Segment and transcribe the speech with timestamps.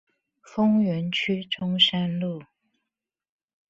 [0.41, 2.41] 豐原區中山路